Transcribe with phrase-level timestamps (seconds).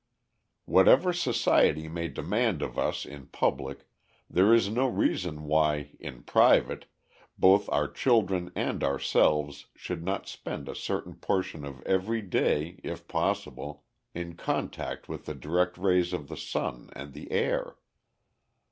[0.65, 3.85] Whatever society may demand of us in public,
[4.27, 6.87] there is no reason why, in private,
[7.37, 13.07] both our children and ourselves should not spend a certain portion of every day, if
[13.07, 13.83] possible,
[14.15, 17.75] in contact with the direct rays of the sun and the air.